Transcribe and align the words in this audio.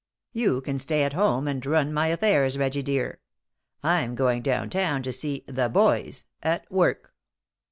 You 0.33 0.61
can 0.61 0.79
stay 0.79 1.03
at 1.03 1.13
home 1.13 1.47
and 1.47 1.63
run 1.63 1.93
my 1.93 2.07
affairs, 2.07 2.57
Reggie, 2.57 2.81
dear. 2.81 3.19
I'm 3.83 4.15
going 4.15 4.41
down 4.41 4.71
town 4.71 5.03
to 5.03 5.11
see 5.11 5.43
'the 5.45 5.69
boys' 5.69 6.25
at 6.41 6.67
work!" 6.71 7.13